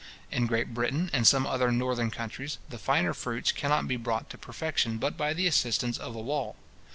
In 0.31 0.47
Great 0.47 0.73
Britain, 0.73 1.11
and 1.13 1.27
some 1.27 1.45
other 1.45 1.71
northern 1.71 2.09
countries, 2.09 2.57
the 2.69 2.79
finer 2.79 3.13
fruits 3.13 3.51
cannot 3.51 3.87
be 3.87 3.97
brought 3.97 4.31
to 4.31 4.37
perfection 4.39 4.97
but 4.97 5.15
by 5.15 5.31
the 5.31 5.45
assistance 5.45 5.99
of 5.99 6.15
a 6.15 6.19
wall. 6.19 6.55